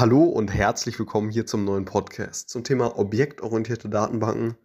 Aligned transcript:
Hallo 0.00 0.24
und 0.24 0.48
herzlich 0.48 0.98
willkommen 0.98 1.28
hier 1.28 1.44
zum 1.44 1.66
neuen 1.66 1.84
Podcast 1.84 2.48
zum 2.48 2.64
Thema 2.64 2.98
objektorientierte 2.98 3.90
Datenbanken 3.90 4.56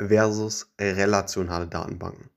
versus 0.00 0.74
relationale 0.80 1.68
Datenbanken. 1.68 2.30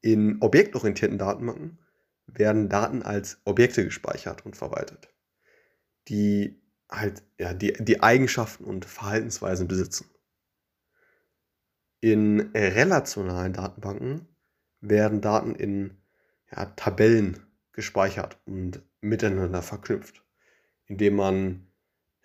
In 0.00 0.40
objektorientierten 0.40 1.18
Datenbanken 1.18 1.80
werden 2.28 2.68
Daten 2.68 3.02
als 3.02 3.40
Objekte 3.44 3.84
gespeichert 3.84 4.46
und 4.46 4.54
verwaltet, 4.54 5.12
die 6.06 6.62
halt 6.88 7.24
ja, 7.36 7.52
die, 7.52 7.72
die 7.72 8.00
Eigenschaften 8.00 8.62
und 8.62 8.84
Verhaltensweisen 8.84 9.66
besitzen. 9.66 10.08
In 12.00 12.52
relationalen 12.54 13.54
Datenbanken 13.54 14.28
werden 14.80 15.20
Daten 15.20 15.56
in 15.56 15.96
ja, 16.52 16.66
Tabellen 16.76 17.40
gespeichert 17.72 18.38
und 18.46 18.82
miteinander 19.00 19.62
verknüpft 19.62 20.22
indem 20.88 21.16
man 21.16 21.66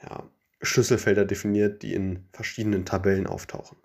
ja, 0.01 0.29
Schlüsselfelder 0.61 1.25
definiert, 1.25 1.83
die 1.83 1.93
in 1.93 2.27
verschiedenen 2.31 2.85
Tabellen 2.85 3.27
auftauchen. 3.27 3.77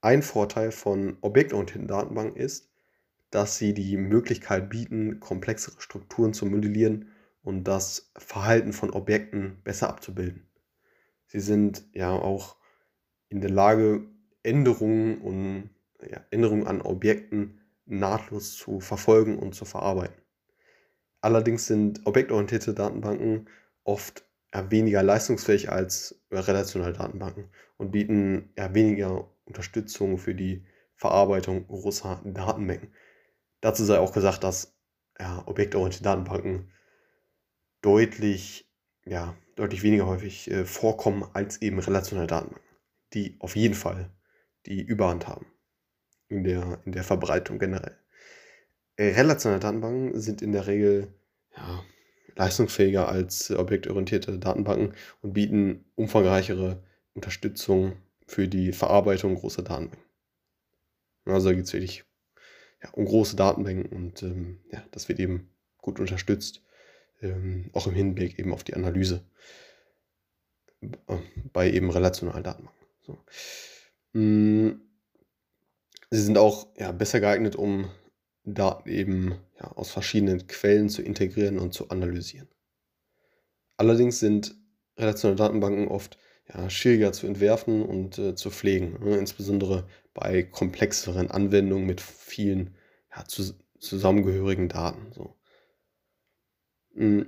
Ein 0.00 0.22
Vorteil 0.22 0.70
von 0.70 1.18
objektorientierten 1.20 1.88
Datenbanken 1.88 2.36
ist, 2.36 2.70
dass 3.30 3.58
sie 3.58 3.74
die 3.74 3.96
Möglichkeit 3.96 4.70
bieten, 4.70 5.18
komplexere 5.18 5.80
Strukturen 5.80 6.34
zu 6.34 6.46
modellieren 6.46 7.10
und 7.42 7.64
das 7.64 8.12
Verhalten 8.16 8.72
von 8.72 8.90
Objekten 8.90 9.60
besser 9.64 9.88
abzubilden. 9.88 10.48
Sie 11.26 11.40
sind 11.40 11.84
ja 11.92 12.10
auch 12.10 12.56
in 13.28 13.40
der 13.40 13.50
Lage, 13.50 14.06
Änderungen 14.42 15.18
und 15.22 15.70
ja, 16.08 16.24
Änderungen 16.30 16.66
an 16.66 16.82
Objekten 16.82 17.60
nahtlos 17.86 18.56
zu 18.56 18.80
verfolgen 18.80 19.38
und 19.38 19.54
zu 19.54 19.64
verarbeiten. 19.64 20.23
Allerdings 21.24 21.66
sind 21.66 22.02
objektorientierte 22.04 22.74
Datenbanken 22.74 23.48
oft 23.82 24.26
weniger 24.52 25.02
leistungsfähig 25.02 25.70
als 25.70 26.22
relationale 26.30 26.92
Datenbanken 26.92 27.48
und 27.78 27.92
bieten 27.92 28.52
weniger 28.56 29.30
Unterstützung 29.46 30.18
für 30.18 30.34
die 30.34 30.66
Verarbeitung 30.96 31.66
großer 31.66 32.20
Datenmengen. 32.26 32.92
Dazu 33.62 33.84
sei 33.84 34.00
auch 34.00 34.12
gesagt, 34.12 34.44
dass 34.44 34.76
ja, 35.18 35.42
objektorientierte 35.46 36.04
Datenbanken 36.04 36.70
deutlich, 37.80 38.70
ja, 39.06 39.34
deutlich 39.56 39.82
weniger 39.82 40.06
häufig 40.06 40.50
äh, 40.50 40.66
vorkommen 40.66 41.24
als 41.32 41.62
eben 41.62 41.78
relationale 41.78 42.26
Datenbanken, 42.26 42.76
die 43.14 43.38
auf 43.40 43.56
jeden 43.56 43.74
Fall 43.74 44.10
die 44.66 44.82
Überhand 44.82 45.26
haben 45.26 45.46
in 46.28 46.44
der, 46.44 46.82
in 46.84 46.92
der 46.92 47.02
Verbreitung 47.02 47.58
generell. 47.58 48.03
Relationale 48.98 49.60
Datenbanken 49.60 50.20
sind 50.20 50.42
in 50.42 50.52
der 50.52 50.66
Regel 50.66 51.08
ja, 51.56 51.84
leistungsfähiger 52.36 53.08
als 53.08 53.50
objektorientierte 53.50 54.38
Datenbanken 54.38 54.94
und 55.22 55.32
bieten 55.32 55.84
umfangreichere 55.94 56.82
Unterstützung 57.14 57.96
für 58.26 58.48
die 58.48 58.72
Verarbeitung 58.72 59.34
großer 59.34 59.62
Datenmengen. 59.62 60.04
Also 61.26 61.48
da 61.48 61.54
geht 61.54 61.64
es 61.64 61.72
wirklich 61.72 62.04
ja, 62.82 62.90
um 62.90 63.04
große 63.04 63.36
Datenmengen 63.36 63.86
und 63.86 64.22
ähm, 64.22 64.60
ja, 64.70 64.84
das 64.90 65.08
wird 65.08 65.18
eben 65.18 65.50
gut 65.78 66.00
unterstützt, 66.00 66.62
ähm, 67.22 67.70
auch 67.72 67.86
im 67.86 67.94
Hinblick 67.94 68.38
eben 68.38 68.52
auf 68.52 68.64
die 68.64 68.74
Analyse 68.74 69.24
äh, 70.82 71.16
bei 71.52 71.70
eben 71.70 71.90
relationalen 71.90 72.44
Datenbanken. 72.44 72.86
So. 73.02 73.18
Mm, 74.12 74.80
sie 76.10 76.22
sind 76.22 76.38
auch 76.38 76.68
ja, 76.76 76.92
besser 76.92 77.20
geeignet, 77.20 77.56
um 77.56 77.90
Daten 78.44 78.88
eben 78.88 79.34
ja, 79.58 79.72
aus 79.72 79.90
verschiedenen 79.90 80.46
Quellen 80.46 80.88
zu 80.88 81.02
integrieren 81.02 81.58
und 81.58 81.72
zu 81.72 81.88
analysieren. 81.88 82.48
Allerdings 83.76 84.20
sind 84.20 84.54
relationale 84.96 85.36
Datenbanken 85.36 85.88
oft 85.88 86.18
ja, 86.52 86.68
schwieriger 86.68 87.12
zu 87.12 87.26
entwerfen 87.26 87.82
und 87.82 88.18
äh, 88.18 88.34
zu 88.34 88.50
pflegen, 88.50 88.98
ne? 89.02 89.16
insbesondere 89.16 89.86
bei 90.12 90.42
komplexeren 90.42 91.30
Anwendungen 91.30 91.86
mit 91.86 92.00
vielen 92.00 92.76
ja, 93.14 93.24
zu, 93.24 93.54
zusammengehörigen 93.78 94.68
Daten. 94.68 95.12
So. 95.12 95.34
Hm, 96.94 97.26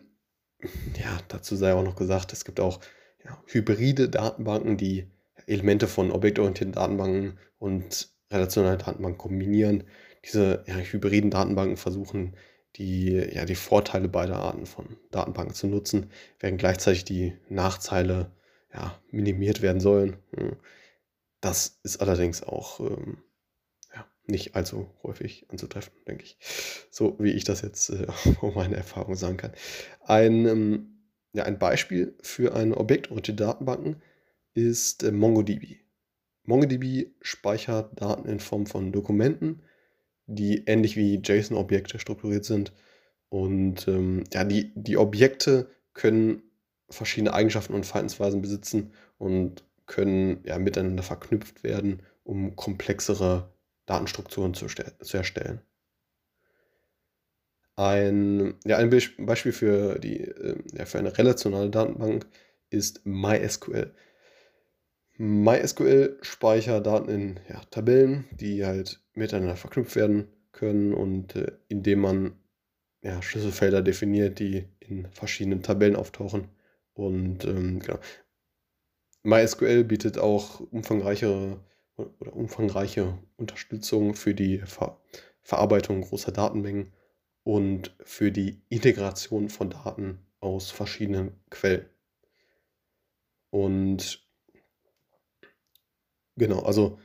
ja, 1.01 1.19
dazu 1.29 1.57
sei 1.57 1.73
auch 1.73 1.83
noch 1.83 1.97
gesagt, 1.97 2.33
es 2.33 2.45
gibt 2.45 2.61
auch 2.61 2.81
ja, 3.25 3.43
hybride 3.47 4.09
Datenbanken, 4.09 4.77
die 4.77 5.11
Elemente 5.47 5.89
von 5.89 6.11
objektorientierten 6.11 6.73
Datenbanken 6.73 7.39
und 7.59 8.11
relationalen 8.31 8.79
Datenbanken 8.79 9.19
kombinieren 9.19 9.85
diese 10.25 10.65
ja, 10.67 10.77
hybriden 10.77 11.31
Datenbanken 11.31 11.77
versuchen, 11.77 12.37
die, 12.77 13.13
ja, 13.13 13.45
die 13.45 13.55
Vorteile 13.55 14.09
beider 14.09 14.37
Arten 14.37 14.67
von 14.67 14.97
Datenbanken 15.11 15.55
zu 15.55 15.67
nutzen, 15.67 16.11
während 16.41 16.59
gleichzeitig 16.59 17.05
die 17.05 17.35
Nachteile 17.49 18.33
ja, 18.73 18.99
minimiert 19.11 19.63
werden 19.63 19.81
sollen. 19.81 20.17
Hm. 20.37 20.57
Das 21.41 21.79
ist 21.83 21.99
allerdings 21.99 22.43
auch 22.43 22.81
ähm, 22.81 23.19
ja, 23.95 24.07
nicht 24.27 24.55
allzu 24.55 24.91
häufig 25.03 25.47
anzutreffen, 25.49 25.93
denke 26.07 26.25
ich. 26.25 26.39
So 26.91 27.17
wie 27.19 27.33
ich 27.33 27.45
das 27.45 27.63
jetzt 27.63 27.91
äh, 27.91 28.07
von 28.41 28.55
meiner 28.55 28.77
Erfahrung 28.77 29.15
sagen 29.15 29.37
kann. 29.37 29.53
Ein, 30.01 30.47
ähm, 30.47 30.99
ja, 31.33 31.45
ein 31.45 31.59
Beispiel 31.59 32.17
für 32.23 32.55
eine 32.55 32.77
objektorientierte 32.77 33.45
Datenbanken 33.45 34.03
ist 34.55 35.03
äh, 35.03 35.13
MongoDB. 35.13 35.77
MongoDB 36.45 37.13
speichert 37.21 38.01
Daten 38.01 38.29
in 38.29 38.41
Form 38.41 38.67
von 38.67 38.93
Dokumenten, 38.93 39.63
die 40.27 40.65
ähnlich 40.67 40.97
wie 40.97 41.21
JSON-Objekte 41.23 41.99
strukturiert 41.99 42.45
sind. 42.45 42.73
Und 43.29 43.89
ähm, 43.89 44.25
ja, 44.33 44.45
die, 44.45 44.73
die 44.75 44.97
Objekte 44.97 45.69
können 45.95 46.43
verschiedene 46.89 47.35
Eigenschaften 47.35 47.75
und 47.75 47.87
Verhaltensweisen 47.87 48.43
besitzen 48.43 48.93
und 49.19 49.65
können 49.87 50.41
ja 50.45 50.59
miteinander 50.59 51.03
verknüpft 51.03 51.65
werden, 51.65 52.03
um 52.25 52.57
komplexere 52.57 53.51
Datenstrukturen 53.87 54.55
zu, 54.55 54.67
zu 54.67 55.17
erstellen. 55.17 55.61
Ein, 57.77 58.55
ja, 58.65 58.79
ein 58.79 58.91
Beispiel 58.91 59.53
für, 59.53 59.99
die, 59.99 60.23
äh, 60.23 60.57
ja, 60.73 60.87
für 60.87 60.99
eine 60.99 61.17
relationale 61.17 61.71
Datenbank 61.71 62.27
ist 62.71 63.05
MySQL. 63.05 63.93
MySQL 65.19 66.19
speichert 66.23 66.87
Daten 66.87 67.09
in 67.09 67.41
ja, 67.49 67.61
Tabellen, 67.71 68.27
die 68.33 68.65
halt 68.65 69.01
miteinander 69.15 69.57
verknüpft 69.57 69.97
werden 69.97 70.29
können 70.53 70.93
und 70.93 71.37
äh, 71.37 71.53
indem 71.69 72.01
man 72.01 72.39
ja, 73.03 73.23
Schlüsselfelder 73.23 73.83
definiert, 73.83 74.39
die 74.39 74.67
in 74.81 75.09
verschiedenen 75.11 75.63
Tabellen 75.63 75.97
auftauchen. 75.97 76.49
Und 76.93 77.45
ähm, 77.45 77.81
genau. 77.81 77.99
MySQL 79.23 79.85
bietet 79.85 80.19
auch 80.19 80.61
umfangreichere 80.61 81.61
oder 81.97 82.35
umfangreiche 82.35 83.19
Unterstützung 83.37 84.15
für 84.15 84.35
die 84.35 84.59
Ver 84.59 85.01
Verarbeitung 85.43 86.01
großer 86.01 86.33
Datenmengen 86.33 86.93
und 87.45 87.95
für 88.03 88.33
die 88.33 88.61
Integration 88.69 89.49
von 89.49 89.71
Daten 89.71 90.19
aus 90.41 90.73
verschiedenen 90.73 91.39
Quellen. 91.51 91.89
Und 93.51 94.26
genau, 96.37 96.61
also 96.61 96.99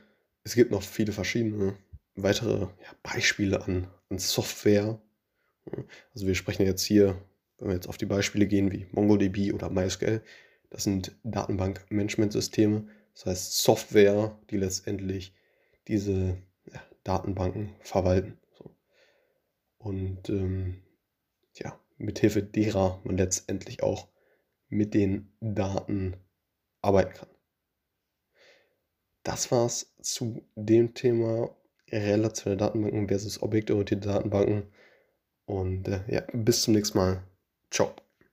es 0.44 0.54
gibt 0.54 0.70
noch 0.70 0.82
viele 0.82 1.12
verschiedene 1.12 1.76
weitere 2.14 2.60
ja, 2.60 2.94
Beispiele 3.02 3.62
an, 3.62 3.88
an 4.08 4.18
Software. 4.18 5.00
Also 6.12 6.26
wir 6.26 6.34
sprechen 6.34 6.66
jetzt 6.66 6.82
hier, 6.82 7.16
wenn 7.58 7.68
wir 7.68 7.74
jetzt 7.74 7.88
auf 7.88 7.96
die 7.96 8.06
Beispiele 8.06 8.46
gehen 8.46 8.72
wie 8.72 8.86
MongoDB 8.92 9.52
oder 9.52 9.70
MySQL, 9.70 10.22
das 10.70 10.84
sind 10.84 11.14
Datenbank-Management-Systeme, 11.22 12.88
das 13.14 13.26
heißt 13.26 13.58
Software, 13.58 14.38
die 14.50 14.56
letztendlich 14.56 15.34
diese 15.86 16.38
ja, 16.72 16.82
Datenbanken 17.04 17.74
verwalten. 17.80 18.38
So. 18.52 18.74
Und 19.78 20.28
ähm, 20.30 20.82
ja, 21.56 21.78
mithilfe 21.98 22.42
derer 22.42 23.00
man 23.04 23.16
letztendlich 23.16 23.82
auch 23.82 24.08
mit 24.68 24.94
den 24.94 25.32
Daten 25.40 26.16
arbeiten 26.80 27.12
kann. 27.14 27.28
Das 29.22 29.50
war's 29.50 29.94
zu 30.00 30.42
dem 30.56 30.94
Thema 30.94 31.50
relationale 31.90 32.56
Datenbanken 32.56 33.08
versus 33.08 33.42
objektorientierte 33.42 34.08
Datenbanken. 34.08 34.64
Und 35.46 35.88
äh, 35.88 36.00
ja, 36.08 36.22
bis 36.32 36.62
zum 36.62 36.74
nächsten 36.74 36.98
Mal. 36.98 37.22
Ciao. 37.70 37.94